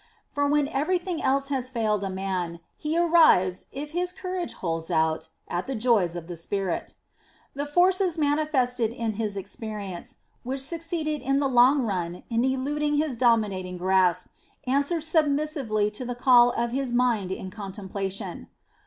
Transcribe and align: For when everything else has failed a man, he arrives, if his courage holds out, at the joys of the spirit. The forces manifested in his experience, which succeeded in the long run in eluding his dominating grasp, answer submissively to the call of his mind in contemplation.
For 0.31 0.47
when 0.47 0.67
everything 0.69 1.21
else 1.21 1.49
has 1.49 1.69
failed 1.69 2.03
a 2.03 2.09
man, 2.09 2.59
he 2.75 2.97
arrives, 2.97 3.67
if 3.71 3.91
his 3.91 4.11
courage 4.11 4.53
holds 4.53 4.89
out, 4.89 5.29
at 5.47 5.67
the 5.67 5.75
joys 5.75 6.15
of 6.15 6.25
the 6.25 6.35
spirit. 6.35 6.95
The 7.53 7.67
forces 7.67 8.17
manifested 8.17 8.89
in 8.89 9.13
his 9.13 9.37
experience, 9.37 10.15
which 10.41 10.61
succeeded 10.61 11.21
in 11.21 11.37
the 11.37 11.47
long 11.47 11.83
run 11.83 12.23
in 12.31 12.43
eluding 12.43 12.95
his 12.95 13.15
dominating 13.15 13.77
grasp, 13.77 14.29
answer 14.65 15.01
submissively 15.01 15.91
to 15.91 16.03
the 16.03 16.15
call 16.15 16.49
of 16.49 16.71
his 16.71 16.91
mind 16.91 17.31
in 17.31 17.51
contemplation. 17.51 18.47